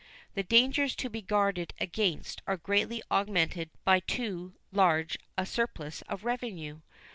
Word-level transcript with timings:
The 0.33 0.41
dangers 0.41 0.95
to 0.95 1.11
be 1.11 1.21
guarded 1.21 1.75
against 1.79 2.41
are 2.47 2.57
greatly 2.57 3.03
augmented 3.11 3.69
by 3.85 3.99
too 3.99 4.55
large 4.71 5.15
a 5.37 5.45
surplus 5.45 6.01
of 6.09 6.25
revenue. 6.25 6.81